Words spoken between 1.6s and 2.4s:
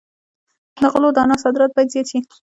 باید زیات شي.